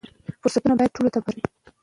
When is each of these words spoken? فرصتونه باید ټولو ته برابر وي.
فرصتونه 0.41 0.73
باید 0.79 0.95
ټولو 0.95 1.09
ته 1.13 1.19
برابر 1.25 1.35
وي. 1.47 1.67